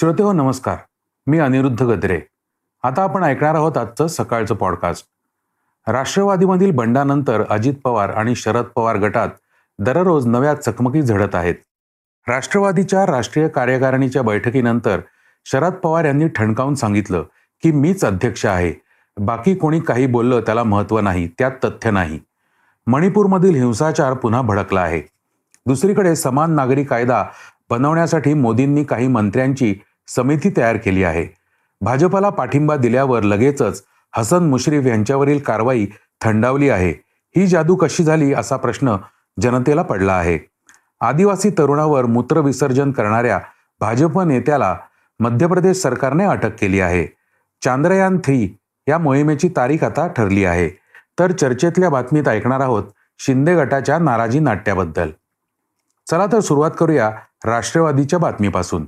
[0.00, 0.76] श्रोते हो नमस्कार.
[1.26, 2.20] मी अनिरुद्ध गद्रे.
[2.82, 5.06] आता आपण ऐकणार आहोत आजचं सकाळचं पॉडकास्ट
[5.88, 9.28] राष्ट्रवादीमधील बंडानंतर अजित पवार आणि शरद पवार गटात
[9.78, 11.54] दररोज नव्या चकमकी झडत आहेत.
[12.28, 15.00] राष्ट्रवादीच्या राष्ट्रीय कार्यकारिणीच्या बैठकीनंतर
[15.44, 17.22] शरद पवार यांनी ठणकावून सांगितलं
[17.62, 18.72] की मीच अध्यक्ष आहे.
[19.20, 22.20] बाकी कोणी काही बोललं त्याला महत्त्व नाही त्यात तथ्य नाही.
[22.86, 25.02] मणिपूरमधील हिंसाचार पुन्हा भडकला आहे.
[25.66, 27.24] दुसरीकडे समान नागरी कायदा
[27.70, 29.74] बनवण्यासाठी मोदींनी काही मंत्र्यांची
[30.08, 31.26] समिती तयार केली आहे.
[31.80, 33.84] भाजपला पाठिंबा दिल्यावर लगेचच
[34.16, 35.86] हसन मुश्रीफ यांच्यावरील कारवाई
[36.20, 36.90] थंडावली आहे.
[37.36, 38.96] ही जादू कशी झाली असा प्रश्न
[39.40, 40.38] जनतेला पडला आहे.
[41.00, 43.40] आदिवासी तरुणावर मूत्रविसर्जन करणाऱ्या
[43.80, 44.78] भाजप नेत्याला
[45.20, 47.06] मध्य प्रदेश सरकारने अटक केली आहे.
[47.62, 50.68] चांद्रयान थ्री या मोहिमेची तारीख आता ठरली आहे.
[51.18, 52.84] तर चर्चेतल्या बातमीत ऐकणार आहोत
[53.18, 55.10] शिंदे गटाच्या नाराजी नाट्याबद्दल.
[56.10, 57.10] चला तर सुरुवात करूया
[57.44, 58.86] राष्ट्रवादीच्या बातमीपासून.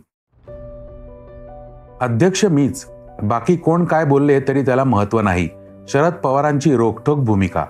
[2.00, 2.86] अध्यक्ष मीच.
[3.22, 5.48] बाकी कोण काय बोलले तरी त्याला महत्त्व नाही.
[5.88, 7.64] शरद पवारांची रोखठोक भूमिका.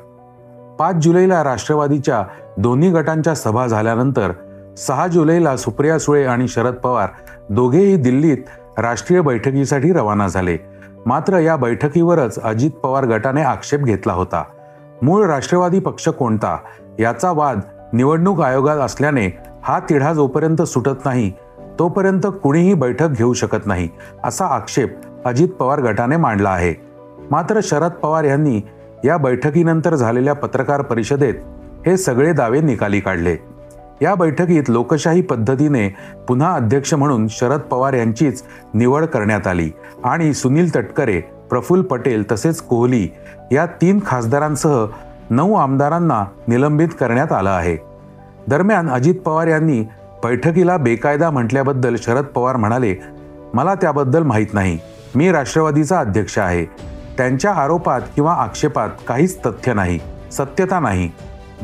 [0.79, 2.25] पाच जुलैला राष्ट्रवादीच्या
[2.59, 4.33] दोन्ही गटांच्या सभा झाल्यानंतर
[4.79, 7.09] सहा जुलैला सुप्रिया सुळे आणि शरद पवार
[7.51, 8.37] दोघेही दिल्लीत
[8.79, 10.57] राष्ट्रीय बैठकीसाठी रवाना झाले.
[11.07, 14.45] मात्र या बैठकीवरच अजित पवार गटाने आक्षेप घेतला होता.
[15.03, 16.59] मूळ राष्ट्रवादी पक्ष कोणता?
[16.99, 17.61] याचा वाद
[17.93, 21.33] निवडणूक आयोगात असल्याने हा तिढा जोपर्यंत सुटत नाही
[21.79, 23.89] तोपर्यंत कुणीही बैठक घेऊ शकत नाही
[24.25, 26.75] असा आक्षेप अजित पवार गटाने मांडला आहे.
[27.31, 28.61] मात्र शरद पवार यांनी
[29.05, 31.35] या बैठकीनंतर झालेल्या पत्रकार परिषदेत
[31.87, 33.37] हे सगळे दावे निकाली काढले.
[34.03, 35.89] या बैठकीत लोकशाही पद्धतीने
[36.29, 38.43] पुन्हा अध्यक्ष म्हणून शरद पवार यांचीच
[38.75, 39.71] निवड करण्यात आली
[40.05, 43.09] आणि सुनील तटकरे प्रफुल्ल पटेल तसेच कोहली
[43.53, 44.87] या तीन खासदारांसह
[45.31, 47.77] नऊ आमदारांना निलंबित करण्यात आलं आहे.
[48.49, 49.85] दरम्यान अजित पवार यांनी
[50.23, 52.95] बैठकीला बेकायदा म्हटल्याबद्दल शरद पवार म्हणाले
[53.55, 54.79] मला त्याबद्दल माहीत नाही.
[55.15, 56.65] मी राष्ट्रवादीचा अध्यक्ष आहे.
[57.17, 59.99] त्यांच्या आरोपात किंवा आक्षेपात काहीच तथ्य नाही
[60.33, 61.11] सत्यता नाही.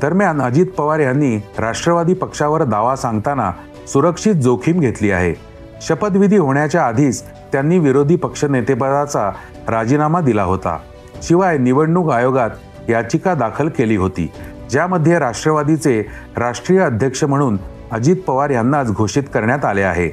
[0.02, 3.50] दरम्यान अजित पवार यांनी राष्ट्रवादी पक्षावर दावा सांगताना
[3.88, 5.34] सुरक्षित जोखीम घेतली आहे.
[5.82, 7.22] शपथविधी होण्याच्या आधीच
[7.52, 9.30] त्यांनी विरोधी पक्षनेतेपदाचा
[9.68, 10.78] राजीनामा दिला होता.
[11.22, 12.50] शिवाय निवडणूक आयोगात
[12.88, 14.30] याचिका दाखल केली होती
[14.70, 16.02] ज्यामध्ये राष्ट्रवादीचे
[16.36, 17.56] राष्ट्रीय अध्यक्ष म्हणून
[17.92, 20.10] अजित पवार यांनाच घोषित करण्यात आले आहे.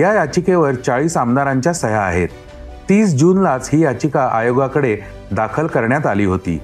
[0.00, 2.28] या याचिकेवर चाळीस आमदारांच्या सह्या आहेत.
[2.88, 4.98] तीस जूनलाच ही याचिका आयोगाकडे
[5.32, 6.60] दाखल करण्यात आली होती.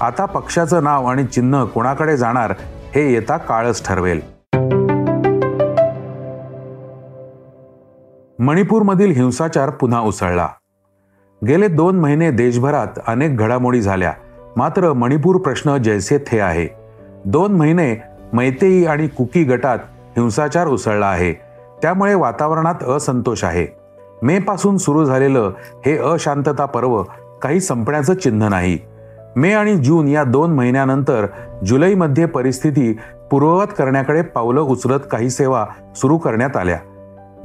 [0.00, 2.54] आता पक्षाचं नाव आणि चिन्ह कोणाकडे जाणार
[2.94, 4.20] हे येता काळच ठरवेल.
[8.38, 10.48] मणिपूरमधील हिंसाचार पुन्हा उसळला.
[11.46, 14.12] गेले दोन महिने देशभरात अनेक घडामोडी झाल्या.
[14.56, 16.68] मात्र मणिपूर प्रश्न जैसे थे आहे.
[17.24, 19.78] दोन महिने मैतेई आणि कुकी गटात
[20.16, 21.32] हिंसाचार उसळला आहे.
[21.82, 23.66] त्यामुळे वातावरणात असंतोष आहे.
[24.22, 25.52] मे पासून सुरू झालेलं
[25.86, 27.02] हे अशांतता पर्व
[27.42, 28.78] काही संपण्याचं चिन्ह नाही.
[29.36, 31.26] मे आणि जून या दोन महिन्यानंतर
[31.66, 32.98] जुलैमध्ये परिस्थिती
[33.30, 35.66] पूर्ववत करण्याकडे पावलं उचलत काही सेवा
[35.96, 36.78] सुरू करण्यात आल्या.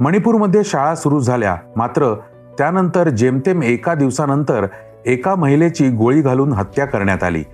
[0.00, 1.56] मणिपूरमध्ये शाळा सुरू झाल्या.
[1.76, 2.14] मात्र
[2.58, 4.66] त्यानंतर जेमतेम एका दिवसानंतर
[5.06, 7.44] एका महिलेची गोळी घालून हत्या करण्यात आली.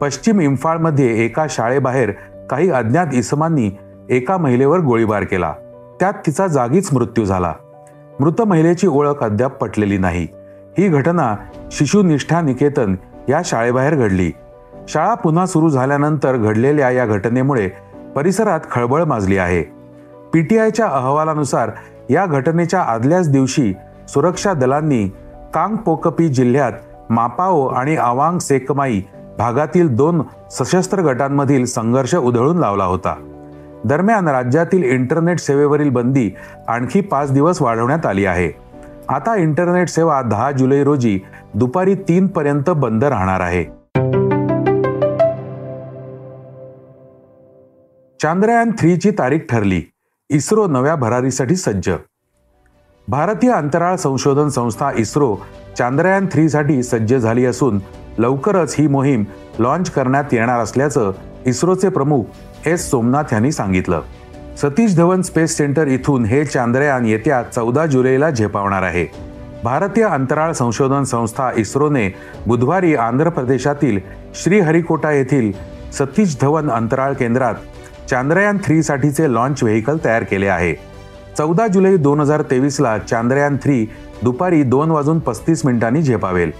[0.00, 2.10] पश्चिम इम्फाळमध्ये एका शाळेबाहेर
[2.50, 3.70] काही अज्ञात इसमांनी
[4.10, 5.52] एका महिलेवर गोळीबार केला.
[6.00, 7.52] त्यात तिचा जागीच मृत्यू झाला.
[8.20, 10.26] मृत महिलेची ओळख अद्याप पटलेली नाही.
[10.78, 11.36] ही घटना
[11.70, 12.94] शिशुनिष्ठा निकेतन
[13.28, 14.32] या शाळेबाहेर घडली.
[14.88, 17.68] शाळा पुन्हा सुरू झाल्यानंतर घडलेल्या या घटनेमुळे
[18.16, 19.62] परिसरात खळबळ माजली आहे.
[20.32, 21.70] पीटीआयच्या अहवालानुसार
[22.10, 23.74] या घटनेच्या आदल्याच दिवशी
[24.08, 25.08] सुरक्षा दलांनी
[25.54, 26.72] कांगपोकपी जिल्ह्यात
[27.10, 29.00] मापाओ आणि आवांग सेकमाई
[29.38, 33.14] भागातील दोन सशस्त्र गटांमधील संघर्ष उधळून लावला होता.
[33.86, 36.30] दरम्यान राज्यातील इंटरनेट सेवेवरील बंदी
[36.68, 38.50] आणखी पाच दिवस वाढवण्यात आली आहे.
[39.08, 41.18] आता इंटरनेट सेवा दहा जुलै रोजी
[41.54, 43.64] दुपारी तीन पर्यंत बंद राहणार आहे.
[48.22, 49.82] चांद्रयान थ्रीची तारीख ठरली.
[50.30, 51.90] इस्रो नव्या भरारीसाठी सज्ज.
[53.08, 55.36] भारतीय अंतराळ संशोधन संस्था इस्रो
[55.78, 57.80] चांद्रयान थ्रीसाठी सज्ज झाली असून
[58.18, 59.24] लवकरच ही मोहीम
[59.58, 61.12] लॉन्च करण्यात येणार असल्याचं
[61.46, 62.24] इस्रोचे प्रमुख
[62.66, 64.00] एस सोमनाथ यांनी सांगितलं.
[64.62, 69.06] सतीश धवन स्पेस सेंटर इथून हे चांद्रयान येत्या चौदा जुलैला झेपावणार आहे.
[69.64, 72.08] भारतीय अंतराळ संशोधन संस्था इस्रोने
[72.46, 73.98] बुधवारी आंध्र प्रदेशातील
[74.34, 75.52] श्रीहरिकोटा येथील
[75.92, 77.54] सतीश धवन अंतराळ केंद्रात
[78.10, 80.74] चांद्रयान थ्रीसाठीचे लॉन्च व्हेकल तयार केले आहे.
[81.38, 83.84] चौदा जुलै दोन हजार तेवीसला चांद्रयान थ्री
[84.22, 86.50] दुपारी दोन वाजून पस्तीस मिनिटांनी झेपावेल.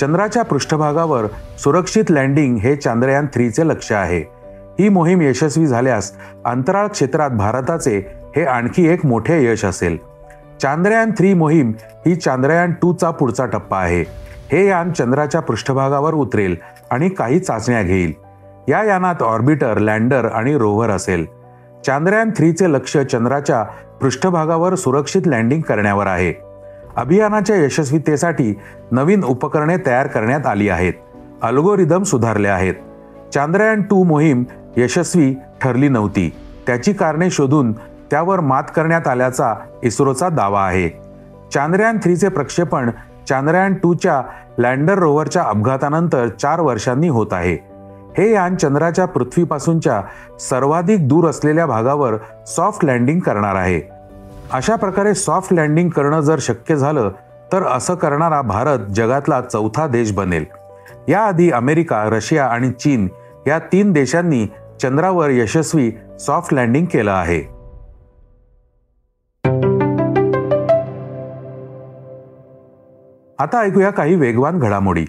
[0.00, 1.26] चंद्राच्या पृष्ठभागावर
[1.58, 4.35] सुरक्षित लँडिंग हे चांद्रयान थ्रीचे लक्ष आहे.
[4.78, 6.12] ही मोहीम यशस्वी झाल्यास
[6.44, 8.06] अंतराळ क्षेत्रात भारताचे
[8.36, 9.96] हे आणखी एक मोठे यश असेल.
[10.62, 11.72] चांद्रयान थ्री मोहीम
[12.06, 14.00] ही चांद्रयान टूचा पुढचा टप्पा आहे.
[14.52, 16.56] हे यान चंद्राच्या पृष्ठभागावर उतरेल
[16.90, 18.12] आणि काही चाचण्या घेईल.
[18.68, 21.26] या यानात ऑर्बिटर लँडर आणि रोव्हर असेल.
[21.86, 23.62] चांद्रयान थ्रीचे लक्ष चंद्राच्या
[24.00, 26.34] पृष्ठभागावर सुरक्षित लँडिंग करण्यावर आहे.
[26.96, 28.58] अभियानाच्या यशस्वीतेसाठी
[28.90, 30.92] नवीन उपकरणे तयार करण्यात आली आहेत.
[31.42, 32.74] अल्गोरिदम सुधारले आहेत.
[33.36, 34.44] चांद्रयान टू मोहीम
[34.76, 36.32] यशस्वी ठरली नव्हती.
[36.66, 37.72] त्याची कारणे शोधून
[38.10, 40.88] त्यावर मात करण्यात आल्याचा इस्रोचा दावा आहे.
[41.54, 42.90] चांद्रयान थ्रीचे प्रक्षेपण
[43.28, 44.22] चांद्रयान टूच्या
[44.58, 47.54] लँडर रोव्हरच्या अपघातानंतर चार वर्षांनी होत आहे.
[48.18, 50.02] हे यान चंद्राच्या पृथ्वीपासूनच्या
[50.40, 52.14] सर्वाधिक दूर असलेल्या भागावर
[52.46, 53.80] सॉफ्ट लँडिंग करणार आहे.
[54.52, 57.10] अशा प्रकारे सॉफ्ट लँडिंग करणं जर शक्य झालं
[57.52, 60.44] तर असं करणारा भारत जगातला चौथा देश बनेल.
[61.08, 63.08] याआधी अमेरिका रशिया आणि चीन
[63.46, 64.46] या तीन देशांनी
[64.82, 67.56] चंद्रावर यशस्वी सॉफ्ट लँडिंग केलं आहे.
[73.38, 75.04] आता ऐकूया काही वेगवान घडामोडी.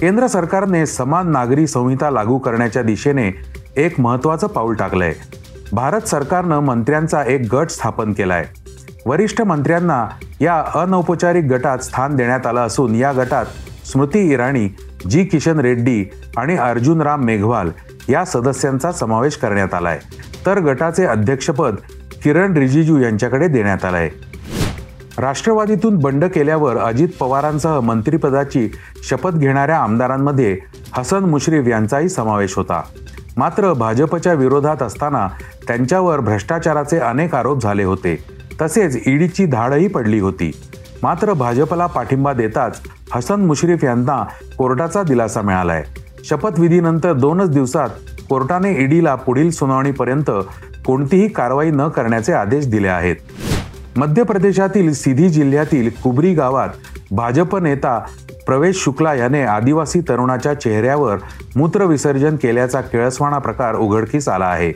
[0.00, 3.30] केंद्र सरकारने समान नागरी संहिता लागू करण्याच्या दिशेने
[3.76, 5.12] एक महत्वाचं पाऊल टाकलंय.
[5.72, 8.46] भारत सरकारनं मंत्र्यांचा एक गट स्थापन केलाय.
[9.06, 10.08] वरिष्ठ मंत्र्यांना
[10.40, 13.46] या अनौपचारिक गटात स्थान देण्यात आलं असून या गटात
[13.84, 14.76] स्मृती इराणी
[15.10, 17.70] जी किशन रेड्डी आणि अर्जुन राम मेघवाल
[18.08, 19.98] या सदस्यांचा समावेश करण्यात आलाय.
[20.46, 21.74] तर गटाचे अध्यक्षपद
[22.22, 24.10] किरण रिजिजू यांच्याकडे देण्यात आलंय.
[25.18, 28.70] राष्ट्रवादीतून बंड केल्यावर अजित पवारांसह मंत्रिपदाची
[29.08, 30.58] शपथ घेणाऱ्या आमदारांमध्ये
[30.92, 32.82] हसन मुश्रीफ यांचाही समावेश होता.
[33.36, 35.28] मात्र भाजपच्या विरोधात असताना
[35.66, 38.24] त्यांच्यावर भ्रष्टाचाराचे अनेक आरोप झाले होते.
[38.62, 40.50] तसेच ईडीची धाडही पडली होती.
[41.02, 42.80] मात्र भाजपला पाठिंबा देताच
[43.14, 44.24] हसन मुश्रीफ यांना
[44.58, 45.84] कोर्टाचा दिलासा मिळालाय.
[46.24, 47.88] शपथविधीनंतर दोनच दिवसात
[48.28, 50.30] कोर्टाने ईडीला पुढील सुनावणीपर्यंत
[50.86, 53.16] कोणतीही कारवाई न करण्याचे आदेश दिले आहेत.
[53.96, 56.68] मध्य प्रदेशातील सिधी जिल्ह्यातील कुबरी गावात
[57.10, 57.98] भाजप नेता
[58.46, 61.16] प्रवेश शुक्ला याने आदिवासी तरुणाच्या चेहऱ्यावर
[61.56, 64.72] मूत्रविसर्जन केल्याचा केळसवाणा प्रकार उघडकीस आला आहे.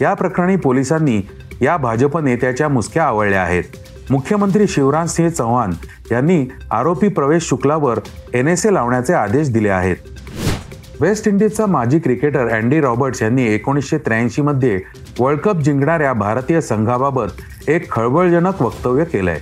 [0.00, 1.28] या प्रकरणी पोलिसांनी
[1.60, 3.64] या भाजप नेत्याच्या मुसक्या आवळल्या आहेत.
[4.10, 5.70] मुख्यमंत्री शिवराजसिंह चौहान
[6.10, 7.98] यांनी आरोपी प्रवेश शुक्लावर
[8.34, 9.96] एन एस ए लावण्याचे आदेश दिले आहेत.
[11.00, 14.80] वेस्ट इंडिजचा माजी क्रिकेटर अँडी रॉबर्ट्स यांनी एकोणीसशे त्र्याऐंशी मध्ये
[15.20, 19.40] वर्ल्ड कप जिंकणाऱ्या भारतीय संघाबाबत एक खळबळजनक वक्तव्य केलंय.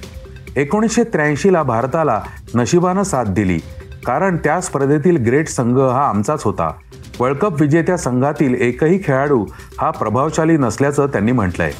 [0.56, 2.20] एकोणीसशे त्र्याऐंशीला भारताला
[2.54, 3.58] नशिबानं साथ दिली
[4.06, 6.72] कारण त्या स्पर्धेतील ग्रेट संघ हा आमचाच होता.
[7.20, 9.46] वर्ल्ड कप विजेत्या संघातील एकही खेळाडू
[9.78, 11.72] हा प्रभावशाली नसल्याचं त्यांनी म्हटलंय.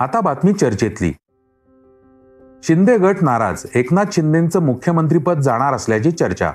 [0.00, 1.12] आता बातमी चर्चेतली.
[2.62, 3.66] शिंदे गट नाराज.
[3.74, 6.52] एकनाथ शिंदेचं मुख्यमंत्रीपद जाणार असल्याची चर्चा.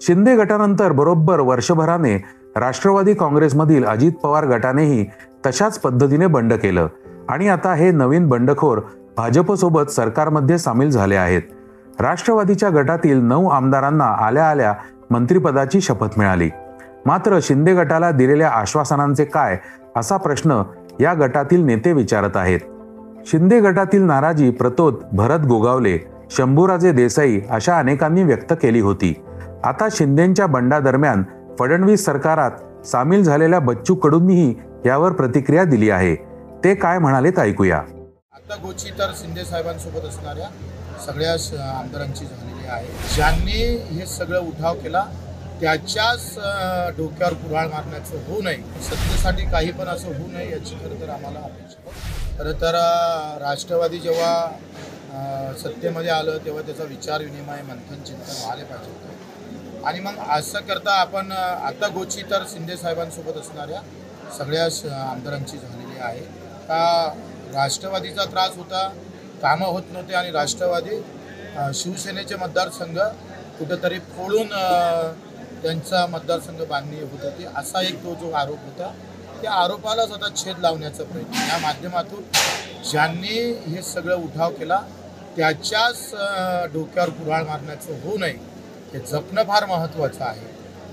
[0.00, 2.24] शिंदे गटानंतर बरोबर वर्षभराने
[2.56, 5.06] राष्ट्रवादी काँग्रेसमधील अजित पवार गटानेही
[5.46, 6.88] तशाच पद्धतीने बंड केलं.
[7.28, 8.78] आणि आता हे नवीन बंडखोर
[9.16, 11.42] भाजपसोबत सरकारमध्ये सामील झाले आहेत.
[12.00, 14.74] राष्ट्रवादीच्या गटातील नऊ आमदारांना आल्या आल्या
[15.10, 16.50] मंत्रिपदाची शपथ मिळाली.
[17.06, 19.58] मात्र शिंदे गटाला दिलेल्या आश्वासनांचे काय
[19.96, 20.62] असा प्रश्न
[21.00, 22.60] या गटातील नेते विचारत आहेत.
[23.26, 25.98] शिंदे गटातील नाराजी प्रतोद भरत गोगावले
[26.30, 29.14] शंभूराजे देसाई अशा अनेकांनी व्यक्त केली होती.
[29.64, 31.22] आता शिंदेच्या बंडादरम्यान
[31.58, 34.54] फडणवीस सरकारात सामील झालेल्या बच्चू कडूंनीही
[34.86, 36.14] यावर प्रतिक्रिया दिली आहे.
[36.64, 37.76] ते काय म्हणालेत ऐकूया.
[37.76, 40.48] आता गोची तर शिंदे साहेबांसोबत असणाऱ्या
[41.06, 41.32] सगळ्या
[41.78, 42.86] आमदारांची झालेली आहे.
[43.14, 45.04] ज्यांनी हे सगळं उठाव केला
[45.62, 46.22] त्याच्याच
[46.96, 51.40] डोक्यावर कुऱ्हाळ मारण्याचं होऊ नये सत्तेसाठी काही पण असं होऊ नये याची खरं तर आम्हाला
[51.40, 52.74] अपेक्षा खरं तर
[53.40, 59.86] राष्ट्रवादी जेव्हा सत्तेमध्ये आलं तेव्हा त्याचा विचार विनिमय मंथन चिंतन व्हायला पाहिजे होतं.
[59.86, 63.80] आणि मग असं करता आपण आता गोची तर शिंदे साहेबांसोबत असणाऱ्या
[64.38, 64.64] सगळ्या
[65.02, 66.20] आमदारांची झालेली आहे
[66.68, 67.14] का
[67.54, 68.86] राष्ट्रवादीचा त्रास होता
[69.42, 71.02] कामं होत नव्हते आणि राष्ट्रवादी
[71.74, 72.98] शिवसेनेचे मतदारसंघ
[73.58, 74.48] कुठंतरी फोडून
[75.62, 77.44] त्यांचा मतदारसंघ बांधणी होत होती.
[77.56, 78.92] असा एक तो जो आरोप होता
[79.42, 81.34] त्या आरोपालाच आता छेद लावण्याचा प्रयत्न.
[81.50, 82.22] या माध्यमातून
[82.90, 84.80] ज्यांनी हे सगळं उठाव केला
[85.36, 86.10] त्याच्याच
[86.72, 88.38] डोक्यावर कुऱ्हाड मारण्याचं होऊ नये
[88.92, 90.46] हे जपणं फार महत्त्वाचं आहे.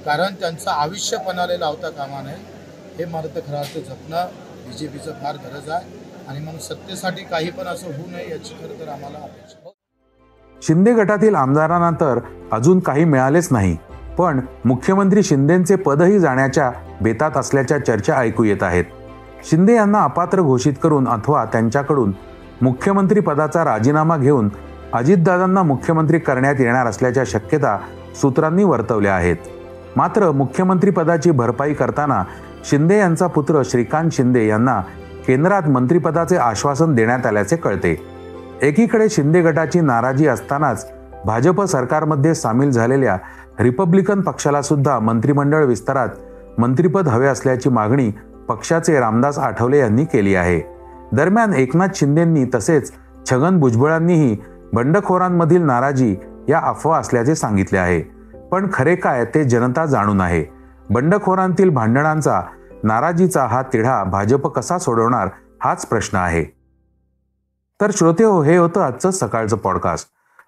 [0.05, 2.35] कारण त्यांचं आयुष्य पणाला लावता कामा नये.
[2.97, 4.29] हे मला तर खरं अर्थं जपणं
[4.67, 5.97] बी जे पीचं फार गरज आहे.
[6.27, 9.69] आणि मग सत्तेसाठी काही पण असं होऊ नये याची खरं तर आम्हाला अपेक्षा
[10.61, 12.19] शिंदे गटातील आमदारांना तर
[12.51, 13.75] अजून काही मिळालेच नाही.
[14.19, 16.71] पण मुख्यमंत्री शिंदेचे पदही जाण्याच्या
[17.01, 18.83] बेतात असल्याच्या चर्चा ऐकू येत आहेत.
[19.51, 22.11] शिंदे यांना अपात्र घोषित करून अथवा त्यांच्याकडून
[22.61, 24.49] मुख्यमंत्री पदाचा राजीनामा घेऊन
[24.93, 27.77] अजितदादांना मुख्यमंत्री करण्यात येणार असल्याच्या शक्यता
[28.21, 29.35] सूत्रांनी वर्तवल्या आहेत.
[29.95, 32.23] मात्र मुख्यमंत्री पदाची भरपाई करताना
[32.69, 34.81] शिंदे यांचा पुत्र श्रीकांत शिंदे यांना
[35.27, 38.05] केंद्रात मंत्रिपदाचे आश्वासन देण्यात आल्याचे कळते.
[38.61, 40.91] एकीकडे शिंदे गटाची नाराजी असतानाच
[41.25, 43.17] भाजप सरकारमध्ये सामील झालेल्या
[43.59, 46.09] रिपब्लिकन पक्षाला सुद्धा मंत्रिमंडळ विस्तारात
[46.57, 48.11] मंत्रिपद हवे असल्याची मागणी
[48.47, 50.61] पक्षाचे रामदास आठवले यांनी केली आहे.
[51.11, 52.91] दरम्यान एकनाथ शिंदेंनी तसेच
[53.29, 54.37] छगन भुजबळांनीही
[54.73, 56.15] बंडखोरांमधील नाराजी
[56.49, 58.01] या अफवा असल्याचे सांगितले आहे.
[58.51, 60.45] पण खरे काय ते जनता जाणून आहे.
[60.89, 62.41] बंडखोरांतील भांडणांचा
[62.83, 65.29] नाराजीचा हा तिढा भाजप कसा सोडवणार
[65.63, 66.43] हाच प्रश्न आहे.
[67.81, 70.07] तर श्रोते हो हे होतं आजचं सकाळचं पॉडकास्ट